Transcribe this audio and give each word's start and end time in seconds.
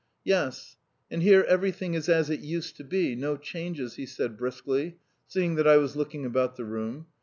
"Yes. 0.23 0.77
And 1.11 1.21
here 1.21 1.45
everything 1.47 1.93
is 1.93 2.09
as 2.09 2.31
it 2.31 2.39
used 2.39 2.75
to 2.77 2.83
be 2.83 3.13
no 3.15 3.37
changes," 3.37 3.97
he 3.97 4.07
said 4.07 4.35
briskly, 4.35 4.97
seeing 5.27 5.53
that 5.57 5.67
I 5.67 5.77
was 5.77 5.95
looking 5.95 6.25
about 6.25 6.55
the 6.55 6.65
room. 6.65 7.05